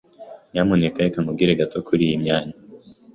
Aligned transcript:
Nyamuneka 0.51 1.03
reka 1.05 1.17
nkubwire 1.21 1.53
gato 1.59 1.77
kuriyi 1.87 2.15
myanya. 2.23 2.55